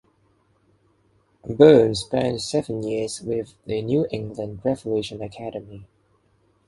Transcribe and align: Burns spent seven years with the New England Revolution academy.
Burns 1.47 1.99
spent 2.05 2.41
seven 2.41 2.81
years 2.81 3.21
with 3.21 3.53
the 3.67 3.83
New 3.83 4.07
England 4.09 4.61
Revolution 4.65 5.21
academy. 5.21 5.85